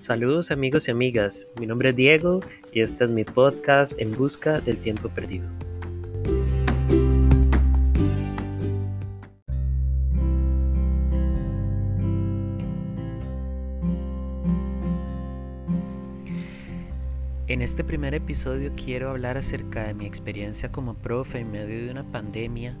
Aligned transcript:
Saludos 0.00 0.50
amigos 0.50 0.88
y 0.88 0.92
amigas, 0.92 1.46
mi 1.60 1.66
nombre 1.66 1.90
es 1.90 1.96
Diego 1.96 2.40
y 2.72 2.80
este 2.80 3.04
es 3.04 3.10
mi 3.10 3.22
podcast 3.22 4.00
En 4.00 4.16
Busca 4.16 4.58
del 4.58 4.78
Tiempo 4.78 5.10
Perdido. 5.10 5.46
En 17.60 17.64
este 17.64 17.84
primer 17.84 18.14
episodio 18.14 18.72
quiero 18.74 19.10
hablar 19.10 19.36
acerca 19.36 19.84
de 19.84 19.92
mi 19.92 20.06
experiencia 20.06 20.72
como 20.72 20.94
profe 20.94 21.40
en 21.40 21.50
medio 21.50 21.84
de 21.84 21.90
una 21.90 22.04
pandemia 22.04 22.74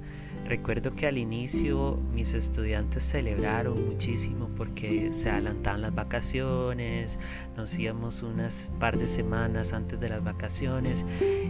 Recuerdo 0.46 0.96
que 0.96 1.06
al 1.06 1.18
inicio 1.18 1.98
mis 2.14 2.32
estudiantes 2.32 3.02
celebraron 3.02 3.86
muchísimo 3.86 4.48
porque 4.56 5.12
se 5.12 5.28
adelantaban 5.28 5.82
las 5.82 5.94
vacaciones, 5.94 7.18
nos 7.58 7.78
íbamos 7.78 8.22
unas 8.22 8.72
par 8.80 8.98
de 8.98 9.06
semanas 9.06 9.74
antes 9.74 10.00
de 10.00 10.08
las 10.08 10.24
vacaciones 10.24 11.04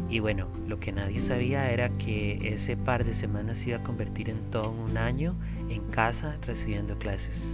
y 0.09 0.19
bueno, 0.19 0.49
lo 0.67 0.81
que 0.81 0.91
nadie 0.91 1.21
sabía 1.21 1.71
era 1.71 1.89
que 1.99 2.53
ese 2.53 2.77
par 2.77 3.05
de 3.05 3.15
semanas 3.15 3.59
se 3.59 3.71
iba 3.71 3.79
a 3.79 3.85
convertir 3.85 4.29
en 4.29 4.51
todo 4.51 4.73
un 4.73 4.99
año 4.99 5.37
en 5.69 5.83
casa 5.91 6.37
recibiendo 6.43 6.99
clases. 6.99 7.47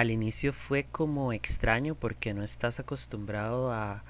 Al 0.00 0.10
inicio 0.10 0.54
fue 0.54 0.84
como 0.84 1.34
extraño 1.34 1.94
porque 1.94 2.32
no 2.32 2.42
estás 2.42 2.80
acostumbrado 2.80 3.70
a 3.70 4.02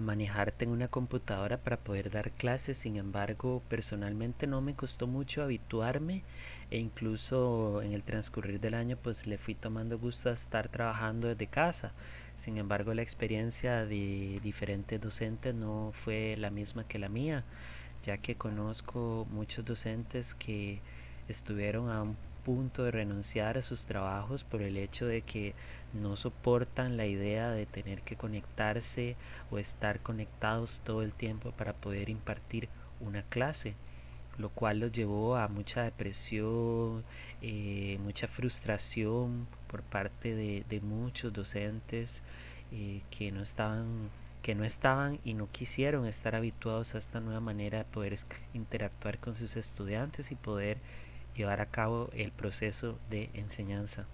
manejarte 0.00 0.64
en 0.64 0.70
una 0.70 0.88
computadora 0.88 1.58
para 1.58 1.76
poder 1.76 2.10
dar 2.10 2.30
clases. 2.30 2.78
Sin 2.78 2.96
embargo, 2.96 3.62
personalmente 3.68 4.46
no 4.46 4.62
me 4.62 4.72
costó 4.72 5.06
mucho 5.06 5.42
habituarme 5.42 6.22
e 6.70 6.78
incluso 6.78 7.82
en 7.82 7.92
el 7.92 8.02
transcurrir 8.02 8.60
del 8.60 8.72
año 8.72 8.96
pues 8.96 9.26
le 9.26 9.36
fui 9.36 9.54
tomando 9.54 9.98
gusto 9.98 10.30
a 10.30 10.32
estar 10.32 10.70
trabajando 10.70 11.28
desde 11.28 11.48
casa. 11.48 11.92
Sin 12.36 12.56
embargo, 12.56 12.94
la 12.94 13.02
experiencia 13.02 13.84
de 13.84 14.40
diferentes 14.42 14.98
docentes 14.98 15.54
no 15.54 15.90
fue 15.92 16.36
la 16.38 16.48
misma 16.48 16.88
que 16.88 16.98
la 16.98 17.10
mía, 17.10 17.44
ya 18.06 18.16
que 18.16 18.36
conozco 18.36 19.26
muchos 19.30 19.66
docentes 19.66 20.34
que 20.34 20.80
estuvieron 21.28 21.90
a 21.90 22.04
un 22.04 22.16
punto 22.46 22.84
de 22.84 22.92
renunciar 22.92 23.58
a 23.58 23.62
sus 23.62 23.86
trabajos 23.86 24.44
por 24.44 24.62
el 24.62 24.76
hecho 24.76 25.04
de 25.04 25.22
que 25.22 25.56
no 25.92 26.14
soportan 26.14 26.96
la 26.96 27.04
idea 27.04 27.50
de 27.50 27.66
tener 27.66 28.02
que 28.02 28.14
conectarse 28.14 29.16
o 29.50 29.58
estar 29.58 29.98
conectados 29.98 30.80
todo 30.84 31.02
el 31.02 31.12
tiempo 31.12 31.50
para 31.50 31.72
poder 31.72 32.08
impartir 32.08 32.68
una 33.00 33.24
clase, 33.24 33.74
lo 34.38 34.50
cual 34.50 34.78
los 34.78 34.92
llevó 34.92 35.34
a 35.34 35.48
mucha 35.48 35.82
depresión, 35.82 37.02
eh, 37.42 37.98
mucha 38.04 38.28
frustración 38.28 39.48
por 39.66 39.82
parte 39.82 40.36
de, 40.36 40.80
muchos 40.82 41.32
docentes 41.32 42.22
eh, 42.70 43.02
que 43.10 43.32
no 43.32 43.42
estaban 43.42 44.08
que 44.42 44.54
no 44.54 44.62
estaban 44.62 45.18
y 45.24 45.34
no 45.34 45.50
quisieron 45.50 46.06
estar 46.06 46.36
habituados 46.36 46.94
a 46.94 46.98
esta 46.98 47.18
nueva 47.18 47.40
manera 47.40 47.78
de 47.78 47.84
poder 47.86 48.16
interactuar 48.54 49.18
con 49.18 49.34
sus 49.34 49.56
estudiantes 49.56 50.30
y 50.30 50.36
poder 50.36 50.78
llevar 51.36 51.60
a 51.60 51.66
cabo 51.66 52.10
el 52.14 52.32
proceso 52.32 52.98
de 53.10 53.30
enseñanza. 53.34 54.06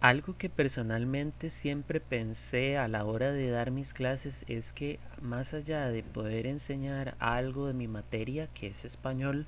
Algo 0.00 0.36
que 0.38 0.48
personalmente 0.48 1.50
siempre 1.50 2.00
pensé 2.00 2.78
a 2.78 2.86
la 2.86 3.04
hora 3.04 3.32
de 3.32 3.50
dar 3.50 3.72
mis 3.72 3.92
clases 3.92 4.44
es 4.46 4.72
que 4.72 5.00
más 5.20 5.54
allá 5.54 5.88
de 5.88 6.04
poder 6.04 6.46
enseñar 6.46 7.16
algo 7.18 7.66
de 7.66 7.74
mi 7.74 7.88
materia, 7.88 8.46
que 8.54 8.68
es 8.68 8.84
español, 8.84 9.46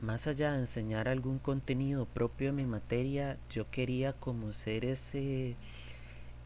más 0.00 0.26
allá 0.26 0.52
de 0.52 0.58
enseñar 0.58 1.08
algún 1.08 1.38
contenido 1.38 2.06
propio 2.06 2.48
de 2.48 2.52
mi 2.54 2.66
materia, 2.66 3.38
yo 3.50 3.70
quería 3.70 4.14
como 4.14 4.52
ser 4.52 4.84
ese 4.84 5.56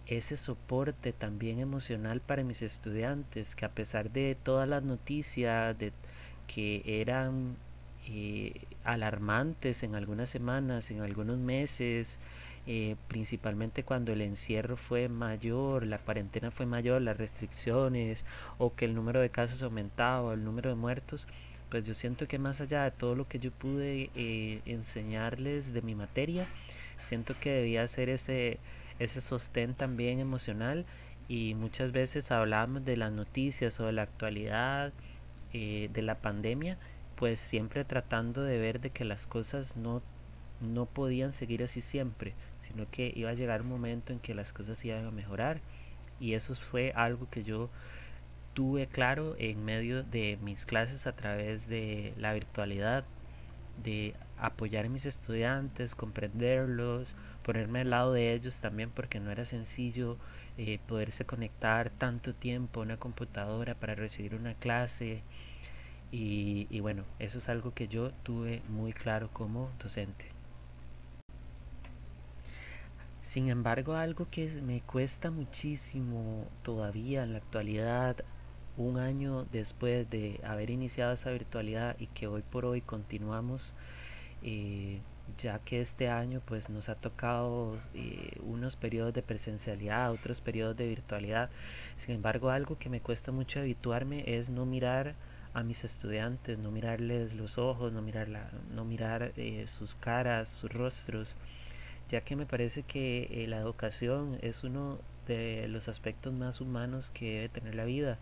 ese 0.08 0.38
soporte 0.38 1.12
también 1.12 1.58
emocional 1.58 2.20
para 2.20 2.42
mis 2.42 2.62
estudiantes, 2.62 3.54
que 3.54 3.66
a 3.66 3.70
pesar 3.70 4.10
de 4.10 4.36
todas 4.42 4.68
las 4.68 4.82
noticias, 4.82 5.78
de 5.78 5.92
que 6.52 6.82
eran 6.84 7.56
eh, 8.08 8.54
alarmantes 8.84 9.82
en 9.82 9.94
algunas 9.94 10.30
semanas, 10.30 10.90
en 10.90 11.02
algunos 11.02 11.38
meses, 11.38 12.18
eh, 12.66 12.96
principalmente 13.08 13.82
cuando 13.82 14.12
el 14.12 14.20
encierro 14.20 14.76
fue 14.76 15.08
mayor, 15.08 15.86
la 15.86 15.98
cuarentena 15.98 16.50
fue 16.50 16.66
mayor, 16.66 17.00
las 17.02 17.16
restricciones 17.16 18.24
o 18.58 18.74
que 18.74 18.84
el 18.84 18.94
número 18.94 19.20
de 19.20 19.30
casos 19.30 19.62
aumentaba, 19.62 20.34
el 20.34 20.44
número 20.44 20.70
de 20.70 20.76
muertos, 20.76 21.28
pues 21.70 21.86
yo 21.86 21.94
siento 21.94 22.26
que 22.26 22.38
más 22.38 22.60
allá 22.60 22.84
de 22.84 22.90
todo 22.90 23.14
lo 23.14 23.28
que 23.28 23.38
yo 23.38 23.50
pude 23.52 24.10
eh, 24.14 24.60
enseñarles 24.66 25.72
de 25.72 25.82
mi 25.82 25.94
materia, 25.94 26.46
siento 26.98 27.34
que 27.40 27.50
debía 27.50 27.86
ser 27.88 28.08
ese, 28.08 28.58
ese 28.98 29.20
sostén 29.20 29.74
también 29.74 30.18
emocional 30.20 30.86
y 31.28 31.54
muchas 31.54 31.92
veces 31.92 32.30
hablamos 32.30 32.84
de 32.84 32.96
las 32.96 33.12
noticias 33.12 33.80
o 33.80 33.86
de 33.86 33.92
la 33.92 34.02
actualidad 34.02 34.92
eh, 35.52 35.90
de 35.92 36.02
la 36.02 36.16
pandemia, 36.16 36.78
pues 37.16 37.40
siempre 37.40 37.84
tratando 37.84 38.42
de 38.42 38.58
ver 38.58 38.80
de 38.80 38.90
que 38.90 39.04
las 39.04 39.26
cosas 39.26 39.76
no, 39.76 40.02
no 40.60 40.86
podían 40.86 41.32
seguir 41.32 41.62
así 41.62 41.80
siempre, 41.80 42.34
sino 42.58 42.86
que 42.90 43.12
iba 43.14 43.30
a 43.30 43.34
llegar 43.34 43.62
un 43.62 43.68
momento 43.68 44.12
en 44.12 44.20
que 44.20 44.34
las 44.34 44.52
cosas 44.52 44.84
iban 44.84 45.06
a 45.06 45.10
mejorar. 45.10 45.60
Y 46.20 46.34
eso 46.34 46.54
fue 46.54 46.92
algo 46.96 47.28
que 47.30 47.44
yo 47.44 47.70
tuve 48.54 48.86
claro 48.86 49.36
en 49.38 49.64
medio 49.64 50.02
de 50.02 50.38
mis 50.42 50.66
clases 50.66 51.06
a 51.06 51.12
través 51.12 51.68
de 51.68 52.12
la 52.16 52.32
virtualidad, 52.32 53.04
de 53.84 54.14
apoyar 54.40 54.86
a 54.86 54.88
mis 54.88 55.06
estudiantes, 55.06 55.94
comprenderlos, 55.94 57.16
ponerme 57.42 57.80
al 57.80 57.90
lado 57.90 58.12
de 58.12 58.34
ellos 58.34 58.60
también 58.60 58.90
porque 58.90 59.20
no 59.20 59.30
era 59.30 59.44
sencillo 59.44 60.16
eh, 60.56 60.78
poderse 60.86 61.24
conectar 61.24 61.90
tanto 61.90 62.34
tiempo 62.34 62.80
a 62.80 62.84
una 62.84 62.96
computadora 62.96 63.74
para 63.74 63.94
recibir 63.94 64.34
una 64.34 64.54
clase. 64.54 65.22
Y, 66.10 66.66
y 66.70 66.80
bueno, 66.80 67.04
eso 67.18 67.38
es 67.38 67.48
algo 67.48 67.74
que 67.74 67.88
yo 67.88 68.12
tuve 68.22 68.62
muy 68.68 68.92
claro 68.92 69.30
como 69.32 69.70
docente. 69.78 70.26
Sin 73.20 73.50
embargo, 73.50 73.94
algo 73.94 74.26
que 74.30 74.48
me 74.62 74.80
cuesta 74.80 75.30
muchísimo 75.30 76.46
todavía 76.62 77.24
en 77.24 77.32
la 77.32 77.38
actualidad, 77.38 78.16
un 78.78 78.98
año 78.98 79.44
después 79.52 80.08
de 80.08 80.40
haber 80.44 80.70
iniciado 80.70 81.12
esa 81.12 81.30
virtualidad 81.30 81.96
y 81.98 82.06
que 82.06 82.26
hoy 82.26 82.42
por 82.42 82.64
hoy 82.64 82.80
continuamos, 82.80 83.74
eh, 84.42 85.00
ya 85.36 85.58
que 85.60 85.80
este 85.80 86.08
año 86.08 86.40
pues 86.44 86.70
nos 86.70 86.88
ha 86.88 86.94
tocado 86.94 87.78
eh, 87.94 88.38
unos 88.40 88.76
periodos 88.76 89.12
de 89.14 89.22
presencialidad, 89.22 90.10
otros 90.10 90.40
periodos 90.40 90.76
de 90.76 90.88
virtualidad. 90.88 91.50
Sin 91.96 92.14
embargo, 92.14 92.50
algo 92.50 92.78
que 92.78 92.88
me 92.88 93.00
cuesta 93.00 93.32
mucho 93.32 93.60
habituarme 93.60 94.24
es 94.26 94.50
no 94.50 94.64
mirar 94.66 95.14
a 95.54 95.62
mis 95.62 95.84
estudiantes, 95.84 96.58
no 96.58 96.70
mirarles 96.70 97.34
los 97.34 97.58
ojos, 97.58 97.92
no 97.92 98.02
mirar, 98.02 98.28
no 98.74 98.84
mirar 98.84 99.32
eh, 99.36 99.64
sus 99.66 99.94
caras, 99.94 100.48
sus 100.48 100.72
rostros, 100.72 101.36
ya 102.08 102.22
que 102.22 102.36
me 102.36 102.46
parece 102.46 102.82
que 102.82 103.28
eh, 103.30 103.46
la 103.48 103.58
educación 103.58 104.38
es 104.42 104.64
uno 104.64 104.98
de 105.26 105.68
los 105.68 105.88
aspectos 105.88 106.32
más 106.32 106.60
humanos 106.60 107.10
que 107.10 107.34
debe 107.34 107.48
tener 107.48 107.74
la 107.74 107.84
vida. 107.84 108.18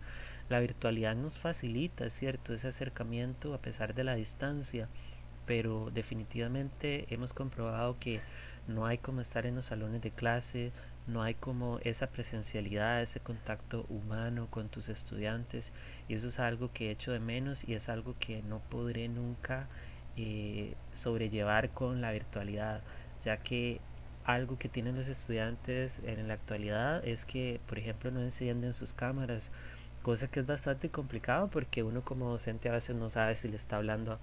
La 0.49 0.59
virtualidad 0.59 1.15
nos 1.15 1.37
facilita, 1.37 2.09
¿cierto?, 2.09 2.53
ese 2.53 2.67
acercamiento 2.69 3.53
a 3.53 3.59
pesar 3.59 3.93
de 3.93 4.03
la 4.03 4.15
distancia 4.15 4.87
pero 5.47 5.89
definitivamente 5.91 7.07
hemos 7.09 7.33
comprobado 7.33 7.97
que 7.99 8.21
no 8.67 8.85
hay 8.85 8.99
como 8.99 9.21
estar 9.21 9.45
en 9.47 9.55
los 9.55 9.65
salones 9.65 10.01
de 10.01 10.11
clase, 10.11 10.71
no 11.07 11.23
hay 11.23 11.33
como 11.33 11.79
esa 11.83 12.07
presencialidad, 12.07 13.01
ese 13.01 13.21
contacto 13.21 13.85
humano 13.89 14.47
con 14.51 14.67
tus 14.67 14.89
estudiantes 14.89 15.71
y 16.09 16.15
eso 16.15 16.27
es 16.27 16.37
algo 16.39 16.71
que 16.73 16.89
he 16.89 16.91
hecho 16.91 17.13
de 17.13 17.19
menos 17.19 17.67
y 17.67 17.73
es 17.73 17.87
algo 17.87 18.15
que 18.19 18.43
no 18.43 18.59
podré 18.69 19.07
nunca 19.07 19.67
eh, 20.17 20.75
sobrellevar 20.91 21.69
con 21.69 22.01
la 22.01 22.11
virtualidad, 22.11 22.83
ya 23.23 23.37
que 23.37 23.79
algo 24.25 24.57
que 24.57 24.67
tienen 24.67 24.97
los 24.97 25.07
estudiantes 25.07 26.01
en 26.03 26.27
la 26.27 26.33
actualidad 26.33 27.05
es 27.07 27.23
que, 27.23 27.61
por 27.67 27.79
ejemplo, 27.79 28.11
no 28.11 28.21
encienden 28.21 28.73
sus 28.73 28.93
cámaras, 28.93 29.49
cosa 30.03 30.27
que 30.27 30.41
es 30.41 30.45
bastante 30.45 30.89
complicado 30.89 31.47
porque 31.49 31.83
uno 31.83 32.01
como 32.01 32.29
docente 32.29 32.67
a 32.67 32.73
veces 32.73 32.97
no 32.97 33.09
sabe 33.09 33.35
si 33.35 33.47
le 33.47 33.55
está 33.55 33.77
hablando 33.77 34.19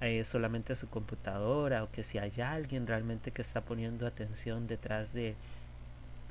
eh, 0.00 0.24
solamente 0.24 0.74
su 0.74 0.88
computadora 0.88 1.84
o 1.84 1.90
que 1.90 2.02
si 2.02 2.18
hay 2.18 2.32
alguien 2.40 2.86
realmente 2.86 3.30
que 3.30 3.42
está 3.42 3.60
poniendo 3.62 4.06
atención 4.06 4.66
detrás 4.66 5.12
de, 5.12 5.34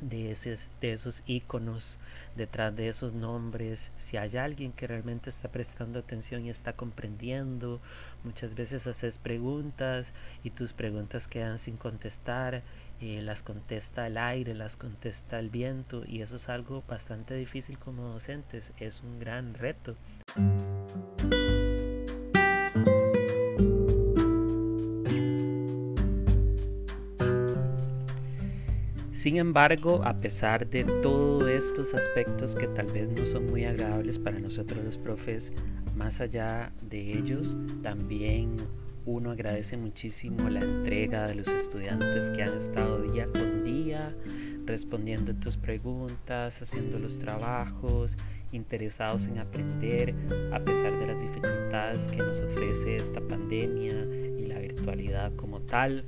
de, 0.02 0.38
de 0.82 0.92
esos 0.92 1.24
iconos, 1.26 1.98
detrás 2.36 2.76
de 2.76 2.90
esos 2.90 3.14
nombres, 3.14 3.92
si 3.98 4.18
hay 4.18 4.38
alguien 4.38 4.74
que 4.74 4.88
realmente 4.88 5.30
está 5.30 5.50
prestando 5.50 6.00
atención 6.00 6.46
y 6.46 6.50
está 6.50 6.74
comprendiendo, 6.74 7.80
muchas 8.24 8.56
veces 8.56 8.88
haces 8.88 9.18
preguntas 9.18 10.14
y 10.44 10.50
tus 10.50 10.74
preguntas 10.74 11.28
quedan 11.28 11.60
sin 11.60 11.78
contestar, 11.78 12.64
eh, 13.02 13.22
las 13.22 13.44
contesta 13.44 14.08
el 14.08 14.18
aire, 14.18 14.54
las 14.54 14.76
contesta 14.76 15.40
el 15.40 15.50
viento 15.50 16.04
y 16.06 16.22
eso 16.22 16.36
es 16.36 16.50
algo 16.50 16.84
bastante 16.88 17.36
difícil 17.36 17.78
como 17.78 18.10
docentes, 18.10 18.72
es 18.80 19.02
un 19.02 19.20
gran 19.20 19.54
reto. 19.54 19.96
Sin 29.24 29.38
embargo, 29.38 30.02
a 30.04 30.20
pesar 30.20 30.70
de 30.70 30.84
todos 31.02 31.48
estos 31.50 31.94
aspectos 31.94 32.58
que 32.58 32.68
tal 32.68 32.88
vez 32.88 33.08
no 33.08 33.26
son 33.26 33.50
muy 33.50 33.64
agradables 33.64 34.20
para 34.20 34.38
nosotros 34.38 34.84
los 34.84 34.98
profes, 34.98 35.54
más 35.96 36.20
allá 36.20 36.74
de 36.82 37.18
ellos, 37.18 37.56
también 37.82 38.58
uno 39.06 39.32
agradece 39.32 39.78
muchísimo 39.78 40.50
la 40.50 40.60
entrega 40.60 41.26
de 41.26 41.36
los 41.36 41.48
estudiantes 41.48 42.32
que 42.32 42.44
han 42.44 42.58
estado 42.58 43.02
día 43.02 43.26
con 43.28 43.64
día 43.64 44.14
respondiendo 44.66 45.34
tus 45.36 45.56
preguntas, 45.56 46.62
haciendo 46.62 47.00
los 47.00 47.18
trabajos, 47.18 48.18
interesados 48.52 49.28
en 49.28 49.40
aprender 49.40 50.14
a 50.52 50.60
pesar 50.60 50.92
de 51.00 51.08
las 51.08 51.22
dificultades 51.22 52.08
que 52.10 52.18
nos 52.18 52.42
ofrece 52.42 52.98
esta 52.98 53.22
pandemia 53.22 54.06
y 54.38 54.48
la 54.48 54.60
virtualidad 54.60 55.34
como 55.38 55.62
tal. 55.62 56.04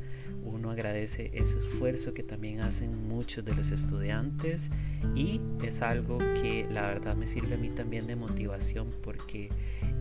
Uno 0.45 0.71
agradece 0.71 1.31
ese 1.33 1.57
esfuerzo 1.59 2.13
que 2.13 2.23
también 2.23 2.61
hacen 2.61 3.07
muchos 3.07 3.43
de 3.43 3.55
los 3.55 3.71
estudiantes 3.71 4.69
y 5.15 5.41
es 5.63 5.81
algo 5.81 6.19
que 6.19 6.67
la 6.71 6.87
verdad 6.87 7.15
me 7.15 7.27
sirve 7.27 7.55
a 7.55 7.57
mí 7.57 7.69
también 7.69 8.07
de 8.07 8.15
motivación 8.15 8.89
porque 9.03 9.49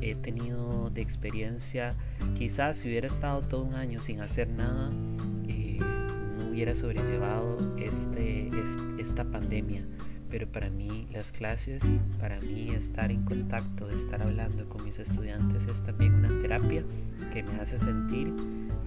he 0.00 0.14
tenido 0.14 0.90
de 0.90 1.00
experiencia, 1.00 1.94
quizás 2.36 2.76
si 2.76 2.88
hubiera 2.88 3.06
estado 3.06 3.40
todo 3.40 3.62
un 3.62 3.74
año 3.74 4.00
sin 4.00 4.20
hacer 4.20 4.48
nada, 4.48 4.90
eh, 5.48 5.78
no 6.38 6.50
hubiera 6.50 6.74
sobrellevado 6.74 7.56
este, 7.78 8.50
esta 8.98 9.24
pandemia. 9.24 9.84
Pero 10.30 10.50
para 10.50 10.68
mí 10.68 11.06
las 11.12 11.30
clases, 11.30 11.84
para 12.18 12.40
mí 12.40 12.70
estar 12.70 13.12
en 13.12 13.22
contacto, 13.24 13.88
estar 13.90 14.20
hablando 14.20 14.68
con 14.68 14.84
mis 14.84 14.98
estudiantes 14.98 15.66
es 15.66 15.82
también 15.84 16.12
una 16.14 16.28
terapia 16.28 16.82
que 17.32 17.44
me 17.44 17.54
hace 17.60 17.78
sentir 17.78 18.32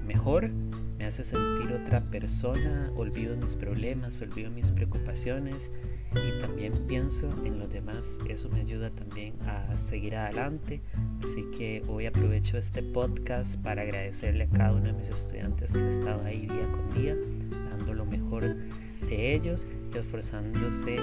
mejor, 0.07 0.49
me 0.97 1.05
hace 1.05 1.23
sentir 1.23 1.71
otra 1.73 2.01
persona, 2.01 2.91
olvido 2.95 3.35
mis 3.37 3.55
problemas, 3.55 4.19
olvido 4.21 4.49
mis 4.49 4.71
preocupaciones 4.71 5.69
y 6.11 6.41
también 6.41 6.73
pienso 6.87 7.29
en 7.45 7.59
los 7.59 7.69
demás. 7.69 8.17
Eso 8.27 8.49
me 8.49 8.61
ayuda 8.61 8.89
también 8.89 9.35
a 9.45 9.77
seguir 9.77 10.15
adelante. 10.15 10.81
Así 11.21 11.45
que 11.55 11.83
hoy 11.87 12.07
aprovecho 12.07 12.57
este 12.57 12.81
podcast 12.81 13.57
para 13.61 13.83
agradecerle 13.83 14.45
a 14.45 14.49
cada 14.49 14.73
uno 14.73 14.85
de 14.85 14.93
mis 14.93 15.09
estudiantes 15.09 15.73
que 15.73 15.79
ha 15.79 15.89
estado 15.89 16.23
ahí 16.23 16.47
día 16.47 16.67
con 16.71 16.93
día, 17.01 17.15
dando 17.69 17.93
lo 17.93 18.05
mejor 18.05 18.55
de 19.07 19.35
ellos 19.35 19.67
y 19.93 19.97
esforzándose 19.97 20.95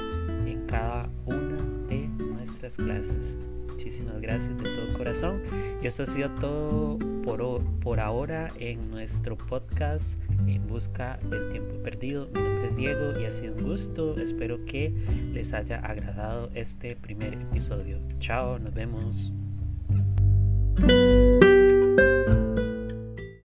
en 0.47 0.67
cada 0.67 1.09
una 1.27 1.57
de 1.89 2.09
nuestras 2.19 2.77
clases. 2.77 3.37
Muchísimas 3.75 4.21
gracias 4.21 4.57
de 4.57 4.63
todo 4.63 4.97
corazón. 4.97 5.43
Y 5.83 5.87
esto 5.89 6.05
ha 6.05 6.07
sido 6.07 6.31
todo 6.37 6.99
por, 7.25 7.65
por 7.81 7.99
ahora 7.99 8.49
en 8.61 8.89
nuestro 8.89 9.37
podcast 9.37 10.17
En 10.47 10.65
Busca 10.69 11.19
del 11.29 11.51
Tiempo 11.51 11.83
Perdido. 11.83 12.29
Mi 12.35 12.41
nombre 12.41 12.67
es 12.69 12.77
Diego 12.77 13.19
y 13.19 13.25
ha 13.25 13.31
sido 13.31 13.55
un 13.57 13.65
gusto. 13.65 14.17
Espero 14.17 14.65
que 14.65 14.95
les 15.33 15.53
haya 15.53 15.81
agradado 15.81 16.51
este 16.55 16.95
primer 16.95 17.35
episodio. 17.35 17.99
Chao, 18.21 18.61
nos 18.61 18.73
vemos. 18.73 19.33